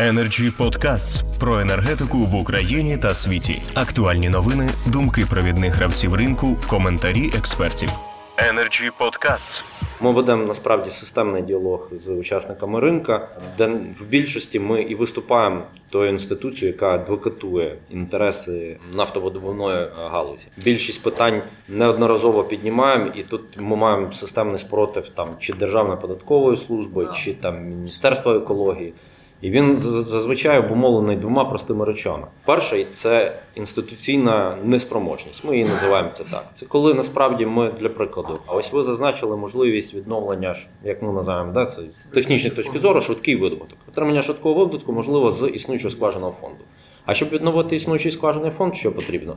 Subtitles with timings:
[0.00, 3.62] Energy Podcasts про енергетику в Україні та світі.
[3.74, 7.90] Актуальні новини, думки провідних гравців ринку, коментарі експертів.
[8.36, 9.64] Energy Podcasts.
[10.00, 13.28] Ми ведемо насправді системний діалог з учасниками ринка,
[13.58, 13.66] де
[14.00, 20.46] в більшості ми і виступаємо тою інституцією, яка адвокатує інтереси нафтовидобувної галузі.
[20.56, 27.08] Більшість питань неодноразово піднімаємо, і тут ми маємо системний спротив там чи Державної податкової служби,
[27.16, 28.92] чи там Міністерства екології.
[29.40, 32.26] І він зазвичай обумовлений двома простими речами.
[32.44, 35.44] Перший це інституційна неспроможність.
[35.44, 36.48] Ми її називаємо це так.
[36.54, 41.52] Це коли насправді ми для прикладу, а ось ви зазначили можливість відновлення, як ми називаємо,
[41.52, 43.78] да, це з технічної точки зору, швидкий видобуток.
[43.88, 46.64] Отримання швидкого видобутку можливо з існуючого скваженого фонду.
[47.04, 49.36] А щоб відновити існуючий скважений фонд, що потрібно?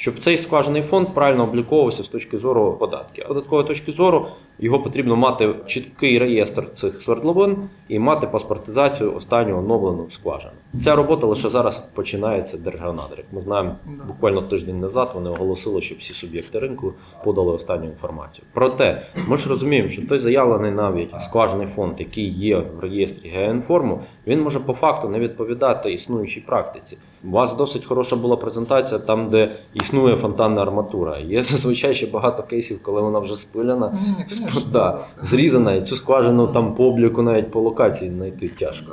[0.00, 3.28] Щоб цей скважений фонд правильно обліковувався з точки зору податків.
[3.28, 4.26] Податкової точки зору
[4.58, 7.56] його потрібно мати чіткий реєстр цих свердловин
[7.88, 10.52] і мати паспортизацію останнього оновленого скважини.
[10.74, 13.24] Ця робота лише зараз починається держгеонадрик.
[13.32, 15.10] Ми знаємо буквально тиждень назад.
[15.14, 16.92] Вони оголосили, що всі суб'єкти ринку
[17.24, 18.44] подали останню інформацію.
[18.52, 24.00] Проте ми ж розуміємо, що той заявлений навіть скважений фонд, який є в реєстрі ГЕНформу,
[24.26, 26.98] він може по факту не відповідати існуючій практиці.
[27.24, 31.18] У вас досить хороша була презентація там, де існує фонтанна арматура.
[31.18, 36.46] Є зазвичай ще багато кейсів, коли вона вже спилена, mm, да, зрізана, і цю скважину
[36.46, 38.92] там по обліку навіть по локації знайти тяжко.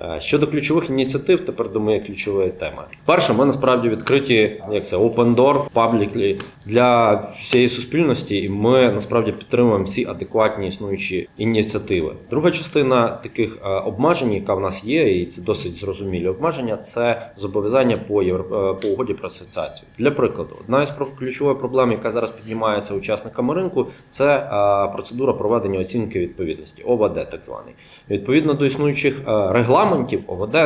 [0.00, 2.84] Е, Щодо ключових ініціатив, тепер думаю, ключова тема.
[3.04, 9.32] Перше, ми насправді відкриті, як це open door, publicly для всієї суспільності, і ми насправді
[9.32, 12.12] підтримуємо всі адекватні існуючі ініціативи.
[12.30, 17.30] Друга частина таких е, обмежень, яка в нас є, і це досить зрозумілі обмеження, це
[17.36, 18.34] зобов'язання по е,
[18.82, 19.86] по угоді про асоціацію.
[19.98, 24.48] Для прикладу, одна із ключових проблем, яка зараз піднімається учасниками ринку, це
[24.92, 27.74] процедура проведення оцінки відповідності, ОВД, так званий.
[28.10, 29.52] Відповідно до існуючих е,
[29.84, 30.56] регламентів, ОВД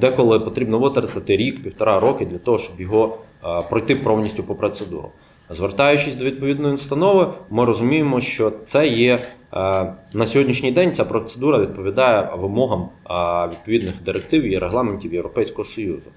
[0.00, 3.18] деколи потрібно витратити рік, півтора роки для того, щоб його
[3.70, 5.08] пройти повністю по процедуру.
[5.50, 9.18] Звертаючись до відповідної установи, ми розуміємо, що це є
[10.14, 10.92] на сьогоднішній день.
[10.92, 12.88] Ця процедура відповідає вимогам
[13.52, 16.10] відповідних директив і регламентів Європейського Союзу.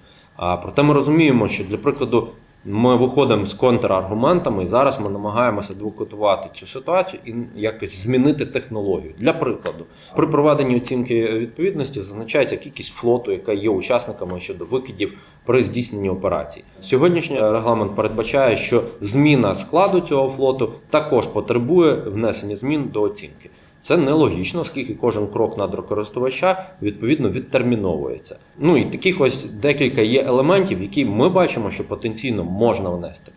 [0.62, 2.28] Проте ми розуміємо, що для прикладу
[2.70, 9.14] ми виходимо з контраргументами, і зараз ми намагаємося адвокатувати цю ситуацію і якось змінити технологію.
[9.18, 9.86] Для прикладу,
[10.16, 16.64] при проведенні оцінки відповідності зазначається кількість флоту, яка є учасниками щодо викидів при здійсненні операцій.
[16.82, 23.50] Сьогоднішній регламент передбачає, що зміна складу цього флоту також потребує внесення змін до оцінки.
[23.82, 28.38] Це нелогічно, оскільки кожен крок надрокористувача відповідно відтерміновується.
[28.58, 33.32] Ну і таких ось декілька є елементів, які ми бачимо, що потенційно можна внести.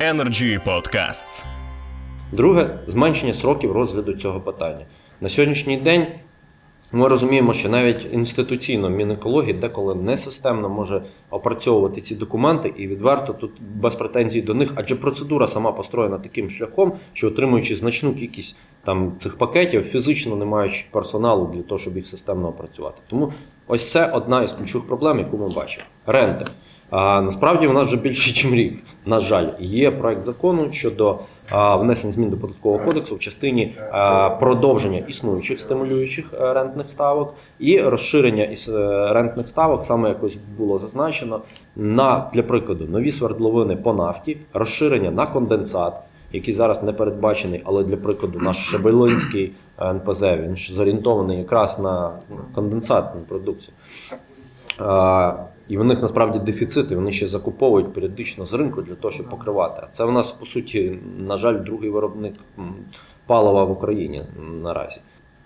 [0.00, 1.44] Energy Podcasts.
[2.32, 4.86] Друге зменшення сроків розгляду цього питання.
[5.20, 6.06] На сьогоднішній день
[6.92, 13.32] ми розуміємо, що навіть інституційно Мінекології деколи не системно може опрацьовувати ці документи, і відверто
[13.32, 18.56] тут без претензій до них, адже процедура сама построєна таким шляхом, що отримуючи значну кількість
[18.84, 23.00] там цих пакетів, фізично не маючи персоналу для того, щоб їх системно опрацювати.
[23.10, 23.32] Тому
[23.66, 25.86] ось це одна із ключових проблем, яку ми бачимо.
[26.06, 26.44] Ренти.
[26.92, 28.78] Насправді у нас вже більше, ніж рік.
[29.06, 31.18] На жаль, є проект закону щодо
[31.52, 33.76] внесення змін до податкового кодексу в частині
[34.40, 40.78] продовження існуючих стимулюючих е, рентних ставок і розширення із е, рентних ставок, саме якось було
[40.78, 41.40] зазначено,
[41.76, 45.94] на для прикладу нові свердловини по нафті, розширення на конденсат,
[46.32, 51.78] який зараз не передбачений, але для прикладу наш Шебелинський е, НПЗ він ж зорієнтований якраз
[51.78, 52.10] на
[52.54, 53.74] конденсатну продукцію.
[55.68, 59.82] І в них насправді дефіцити, вони ще закуповують періодично з ринку для того, щоб покривати.
[59.84, 62.34] А це в нас, по суті, на жаль, другий виробник
[63.26, 64.24] палива в Україні
[64.62, 65.00] наразі.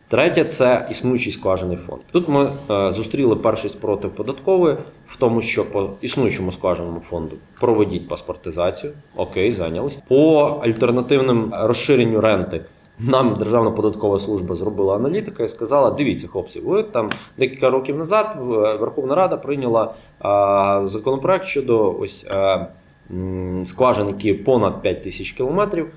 [0.08, 2.00] Третє це існуючий скважений фонд.
[2.12, 8.08] Тут ми е, зустріли перший спротив податкової в тому, що по існуючому скваженому фонду проведіть
[8.08, 8.92] паспортизацію.
[9.16, 9.98] Окей, зайнялись.
[10.08, 12.60] По альтернативним розширенню ренти
[12.98, 18.26] нам Державна податкова служба зробила аналітика і сказала: дивіться, хлопці, ви там декілька років назад
[18.36, 18.42] е,
[18.76, 22.26] Верховна Рада прийняла а, законопроект щодо ось.
[22.30, 22.66] а,
[23.10, 25.88] м, Скважин, які понад 5 тисяч кілометрів, е,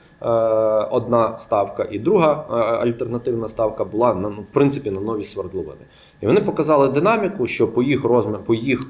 [0.92, 5.81] одна ставка, і друга е, альтернативна ставка була на ну, в принципі на нові свердловини.
[6.21, 8.88] І вони показали динаміку, що по їх розмір, по їх е,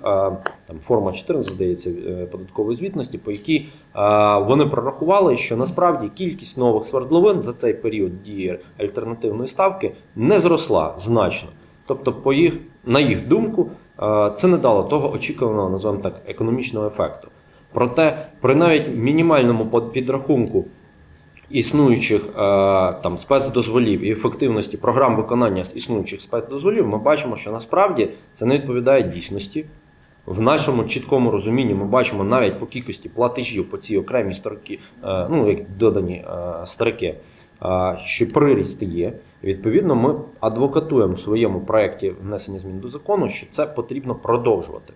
[0.67, 6.57] там форма 14, здається, е, податкової звітності, по якій е, вони прорахували, що насправді кількість
[6.57, 11.49] нових свердловин за цей період дії альтернативної ставки не зросла значно.
[11.85, 13.69] Тобто, по їх, на їх думку,
[14.01, 17.27] е, це не дало того очікуваного, називаємо так, економічного ефекту.
[17.73, 20.65] Проте, при навіть мінімальному підрахунку
[21.49, 22.33] існуючих е,
[23.03, 29.03] там спецдозволів і ефективності програм виконання існуючих спецдозволів, ми бачимо, що насправді це не відповідає
[29.03, 29.65] дійсності.
[30.25, 35.27] В нашому чіткому розумінні ми бачимо навіть по кількості платежів по цій окремій строки, е,
[35.29, 37.15] ну як додані е, строки,
[38.01, 39.13] що приріст є.
[39.43, 44.93] Відповідно, ми адвокатуємо в своєму проєкті внесення змін до закону, що це потрібно продовжувати.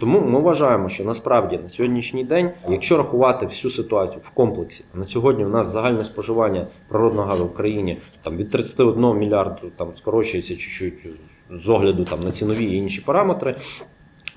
[0.00, 5.04] Тому ми вважаємо, що насправді на сьогоднішній день, якщо рахувати всю ситуацію в комплексі, на
[5.04, 10.56] сьогодні у нас загальне споживання природного газу в Україні там від 31 мільярду там скорочується
[10.56, 11.06] чуть-чуть
[11.50, 13.56] з огляду там на цінові і інші параметри.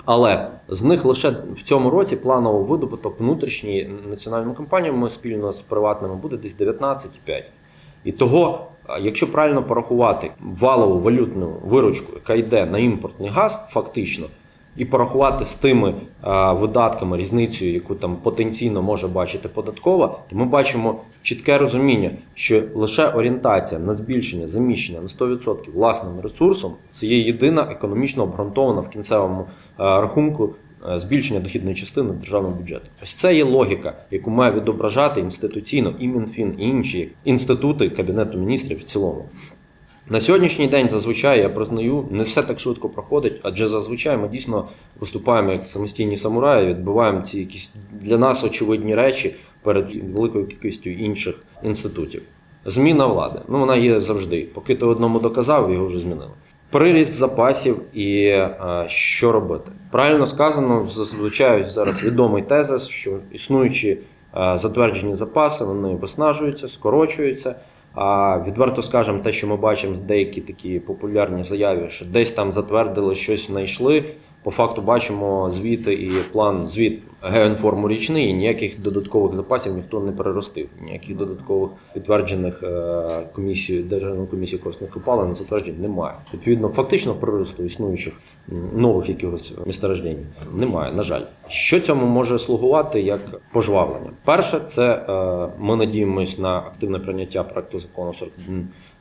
[0.06, 6.16] Але з них лише в цьому році планово видобуток внутрішньої національними компаніями спільно з приватними
[6.16, 7.44] буде десь 19,5.
[8.04, 8.68] І того,
[9.02, 14.28] якщо правильно порахувати валову валютну виручку, яка йде на імпортний газ, фактично,
[14.78, 20.46] і порахувати з тими а, видатками різницею, яку там потенційно може бачити податкова, то ми
[20.46, 27.20] бачимо чітке розуміння, що лише орієнтація на збільшення заміщення на 100% власним ресурсом це є
[27.20, 29.46] єдина економічно обґрунтована в кінцевому
[29.78, 30.50] а, рахунку.
[30.96, 32.86] Збільшення дохідної частини державного бюджету.
[33.04, 38.80] Ось це є логіка, яку має відображати інституційно і МінФін, і інші інститути Кабінету міністрів
[38.80, 39.26] в цілому.
[40.10, 44.68] На сьогоднішній день зазвичай я признаю, не все так швидко проходить, адже зазвичай ми дійсно
[45.00, 51.44] виступаємо як самостійні самураї, відбиваємо ці якісь для нас очевидні речі перед великою кількістю інших
[51.64, 52.22] інститутів.
[52.66, 53.40] Зміна влади.
[53.48, 54.48] Ну вона є завжди.
[54.54, 56.32] Поки ти одному доказав, його вже змінили.
[56.72, 59.72] Приріст запасів і а, що робити.
[59.92, 63.98] Правильно сказано, зазвичай зараз відомий тезис, що існуючі
[64.32, 67.56] а, затверджені запаси, вони виснажуються, скорочуються.
[68.00, 73.16] А відверто скажемо, те, що ми бачимо, деякі такі популярні заяви, що десь там затвердили
[73.16, 74.04] щось знайшли.
[74.48, 80.12] По факту бачимо звіти і план звіт геоінформу річний, і ніяких додаткових запасів ніхто не
[80.12, 83.04] переростив, ніяких додаткових підтверджених е,
[83.34, 86.16] комісією Державної комісії корисних копалин затверджень немає.
[86.34, 88.14] Відповідно, фактично приросту існуючих
[88.74, 90.94] нових якихось месторождень немає.
[90.94, 94.12] На жаль, що цьому може слугувати як пожвавлення?
[94.26, 98.14] Перше, це е, ми надіємось на активне прийняття проекту закону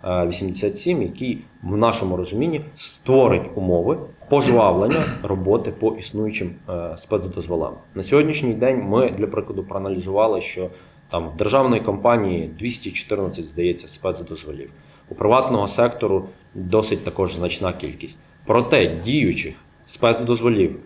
[0.03, 3.99] 4187, який в нашому розумінні створить умови
[4.29, 7.75] пожвавлення роботи по існуючим е, спецдозволам.
[7.95, 10.71] На сьогоднішній день ми для прикладу проаналізували, що
[11.11, 14.71] там в державної компанії 214, здається, спецдозволів.
[15.09, 18.19] У приватного сектору досить також значна кількість.
[18.47, 19.55] Проте діючих
[19.87, 20.77] спецдозволів,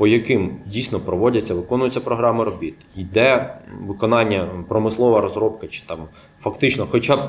[0.00, 3.54] по яким дійсно проводяться, виконуються програми робіт, йде
[3.86, 5.98] виконання промислова розробка, чи там
[6.40, 7.20] фактично, хоча б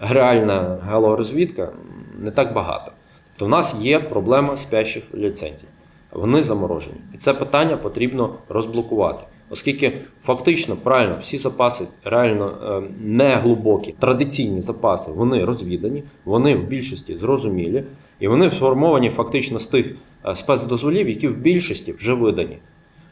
[0.00, 1.72] реальна геологорозвідка,
[2.18, 2.92] не так багато.
[3.36, 5.66] То в нас є проблема спящих ліцензій.
[6.12, 6.96] Вони заморожені.
[7.14, 9.24] І це питання потрібно розблокувати.
[9.50, 9.92] Оскільки
[10.24, 17.16] фактично правильно всі запаси реально е, не глибокі, традиційні запаси, вони розвідані, вони в більшості
[17.16, 17.84] зрозумілі,
[18.20, 19.94] і вони сформовані фактично з тих
[20.34, 22.58] спецдозволів, які в більшості вже видані.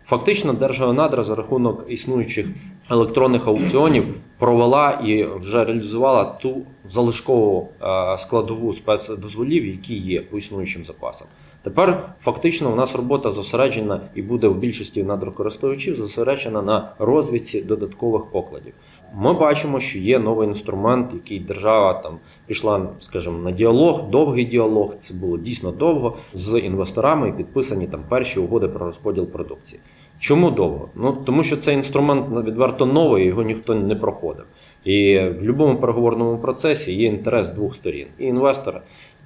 [0.07, 2.47] Фактично, Держгеонадра за рахунок існуючих
[2.91, 4.05] електронних аукціонів
[4.39, 11.29] провела і вже реалізувала ту залишкову е, складову спецдозволів, які є по існуючим запасам.
[11.63, 18.25] Тепер фактично у нас робота зосереджена і буде в більшості надрокористувачів зосереджена на розвідці додаткових
[18.25, 18.73] покладів.
[19.15, 24.95] Ми бачимо, що є новий інструмент, який держава там пішла, скажімо, на діалог, довгий діалог.
[25.01, 29.81] Це було дійсно довго з інвесторами і підписані там перші угоди про розподіл продукції.
[30.19, 30.89] Чому довго?
[30.94, 34.44] Ну тому що цей інструмент відверто новий, його ніхто не проходив.
[34.84, 38.81] І в будь-якому переговорному процесі є інтерес двох сторін і інвестора.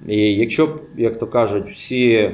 [0.07, 2.31] І якщо б, як то кажуть, всі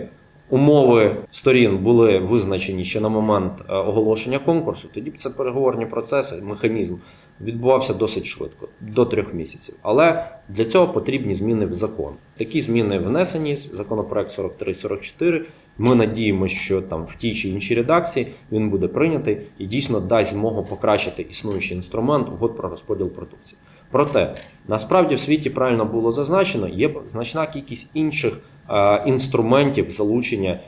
[0.49, 6.41] умови сторін були визначені ще на момент е, оголошення конкурсу, тоді б це переговорні процеси,
[6.43, 6.95] механізм
[7.41, 9.75] відбувався досить швидко, до трьох місяців.
[9.81, 12.13] Але для цього потрібні зміни в закон.
[12.37, 15.41] Такі зміни внесені, законопроект 43-44.
[15.77, 20.31] Ми надіємося, що там в тій чи іншій редакції він буде прийнятий і дійсно дасть
[20.31, 23.57] змогу покращити існуючий інструмент угод про розподіл продукції.
[23.91, 24.35] Проте
[24.67, 28.39] насправді в світі правильно було зазначено, є значна кількість інших
[28.69, 30.59] е, інструментів залучення е,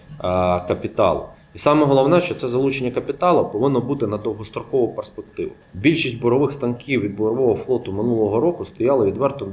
[0.68, 1.24] капіталу.
[1.58, 5.52] І саме головне, що це залучення капіталу повинно бути на довгострокову перспективу.
[5.74, 9.48] Більшість бурових станків від бурового флоту минулого року стояли відверто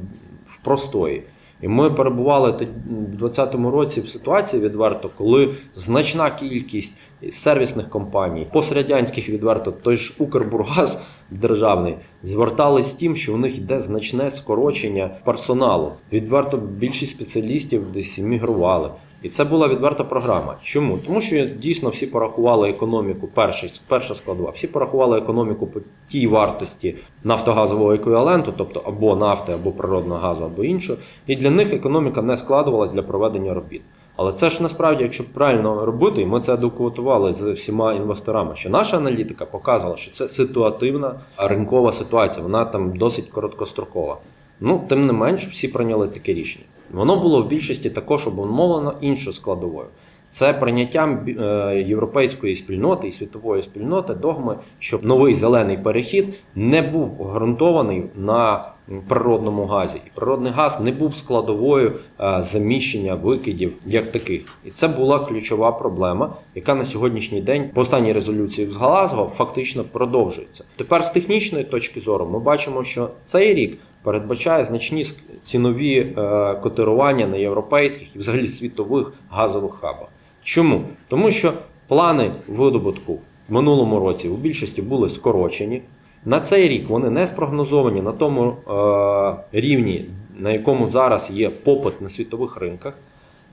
[0.46, 1.22] в простої.
[1.62, 6.92] І ми перебували в 2020 році в ситуації відверто, коли значна кількість
[7.30, 13.80] сервісних компаній, пострадянських відверто, той ж Укрбургаз державний, звертались з тим, що у них йде
[13.80, 15.92] значне скорочення персоналу.
[16.12, 18.90] Відверто більшість спеціалістів десь мігрували.
[19.24, 20.56] І це була відверта програма.
[20.62, 20.98] Чому?
[21.06, 26.96] Тому що дійсно всі порахували економіку, перший, перша складова, всі порахували економіку по тій вартості
[27.24, 30.98] нафтогазового еквіваленту, тобто або нафти, або природного газу, або іншого.
[31.26, 33.82] І для них економіка не складувалась для проведення робіт.
[34.16, 38.70] Але це ж насправді, якщо правильно робити, і ми це документували з всіма інвесторами, що
[38.70, 44.18] наша аналітика показувала, що це ситуативна ринкова ситуація, вона там досить короткострокова.
[44.60, 46.64] Ну, тим не менш, всі прийняли таке рішення.
[46.92, 49.86] Воно було в більшості також обумовлено іншою складовою.
[50.34, 57.32] Це прийняттям е, європейської спільноти і світової спільноти догми, щоб новий зелений перехід не був
[57.34, 58.68] ґрунтований на
[59.08, 64.58] природному газі, і природний газ не був складовою е, заміщення викидів як таких.
[64.64, 69.84] І це була ключова проблема, яка на сьогоднішній день по останній резолюції з Галазго фактично
[69.84, 70.64] продовжується.
[70.76, 75.06] Тепер з технічної точки зору ми бачимо, що цей рік передбачає значні
[75.44, 80.08] цінові е, котирування на європейських і взагалі світових газових хабах.
[80.42, 80.82] Чому?
[81.08, 81.52] Тому що
[81.88, 83.18] плани видобутку
[83.48, 85.82] в минулому році у більшості були скорочені.
[86.24, 90.04] На цей рік вони не спрогнозовані на тому е, рівні,
[90.38, 92.94] на якому зараз є попит на світових ринках.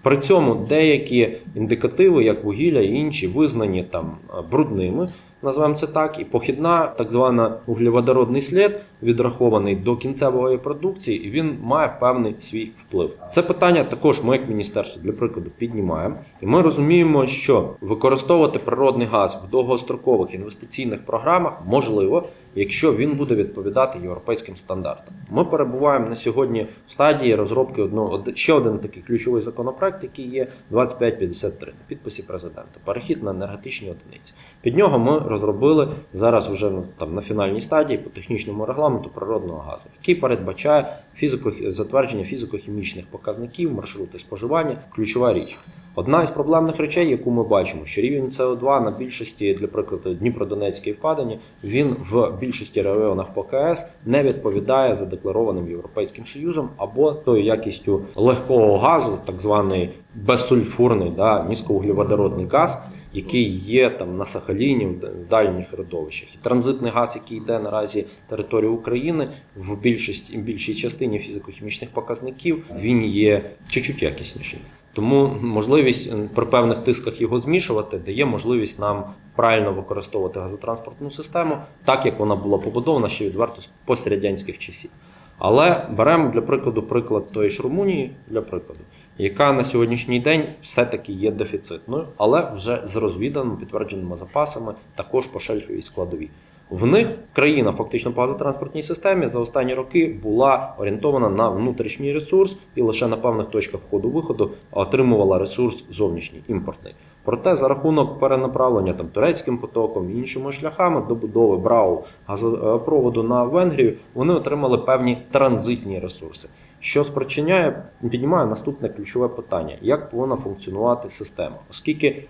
[0.02, 4.18] При цьому деякі індикативи, як вугілля і інші, визнані там
[4.52, 5.08] брудними
[5.44, 8.72] називаємо це так, і похідна, так звана углеводородний слід,
[9.04, 13.12] відрахований до кінцевої продукції, і він має певний свій вплив.
[13.30, 19.08] Це питання також ми, як міністерство, для прикладу, піднімаємо, і ми розуміємо, що використовувати природний
[19.08, 22.24] газ в довгострокових інвестиційних програмах можливо,
[22.56, 25.14] якщо він буде відповідати європейським стандартам.
[25.30, 30.48] Ми перебуваємо на сьогодні в стадії розробки одного ще один такий ключовий законопроект, який є
[30.70, 32.80] 2553 на підписі президента.
[32.86, 34.34] Перехід на енергетичні одиниці.
[34.62, 39.60] Під нього ми розробили зараз вже ну, там на фінальній стадії по технічному регламенту природного
[39.60, 45.58] газу, який передбачає фізико затвердження фізико-хімічних показників, маршрути споживання, ключова річ.
[45.96, 50.92] Одна із проблемних речей, яку ми бачимо, що рівень СО2 на більшості, для прикладу, Дніпродонецькій
[50.92, 58.02] впадині, він в більшості районах по КС не відповідає задекларованим Європейським Союзом або тою якістю
[58.16, 62.78] легкого газу, так званий безсульфурний да, низькоуглеводородний газ
[63.14, 66.36] який є там на Сахаліні, в дальніх родовищах.
[66.36, 73.04] І транзитний газ, який йде наразі територію України, в більшості більшій частині фізико-хімічних показників, він
[73.06, 74.60] є чуть-чуть якісніший.
[74.94, 79.04] Тому можливість при певних тисках його змішувати дає можливість нам
[79.36, 84.90] правильно використовувати газотранспортну систему, так як вона була побудована ще відверто з пострадянських часів.
[85.38, 88.80] Але беремо для прикладу приклад тої ж Румунії, для прикладу
[89.22, 95.40] яка на сьогоднішній день все-таки є дефіцитною, але вже з розвіданими підтвердженими запасами, також по
[95.40, 96.30] шельфовій складовій.
[96.70, 102.58] В них країна фактично по газотранспортній системі за останні роки була орієнтована на внутрішній ресурс
[102.76, 106.94] і лише на певних точках входу-виходу отримувала ресурс зовнішній імпортний.
[107.24, 113.94] Проте за рахунок перенаправлення там турецьким потоком і іншими шляхами добудови брау газопроводу на Венгрію
[114.14, 116.50] вони отримали певні транзитні ресурси
[116.82, 122.28] що спричиняє, піднімає наступне ключове питання: як повинна функціонувати система, оскільки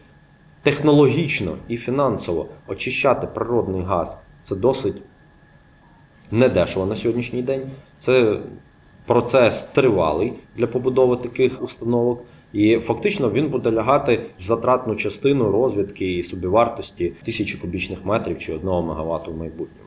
[0.64, 5.02] технологічно і фінансово очищати природний газ це досить
[6.32, 7.62] недешево на сьогоднішній день.
[8.00, 8.40] Це
[9.06, 12.24] процес тривалий для побудови таких установок.
[12.54, 18.54] І фактично він буде лягати в затратну частину розвідки і собівартості тисячі кубічних метрів чи
[18.54, 19.81] одного мегаватту в майбутньому.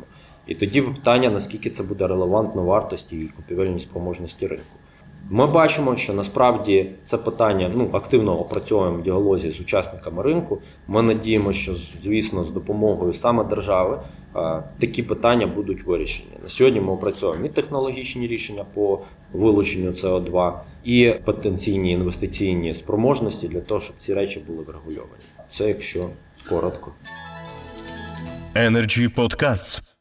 [0.47, 4.65] І тоді питання, наскільки це буде релевантно вартості і купівельній спроможності ринку.
[5.31, 10.59] Ми бачимо, що насправді це питання ну, активно опрацьовуємо в діалозі з учасниками ринку.
[10.89, 11.75] Ми надіємося, що,
[12.05, 14.01] звісно, з допомогою саме держави
[14.79, 16.29] такі питання будуть вирішені.
[16.43, 19.01] На сьогодні ми опрацьовуємо і технологічні рішення по
[19.33, 20.53] вилученню СО2,
[20.85, 25.23] і потенційні інвестиційні спроможності для того, щоб ці речі були врегульовані.
[25.51, 26.09] Це якщо
[26.49, 26.93] коротко.
[28.57, 29.94] Energy Podcasts